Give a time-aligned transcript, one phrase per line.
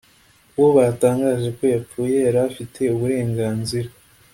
[0.57, 3.89] uwo batangaje ko yapfuye yari afite uburenganzira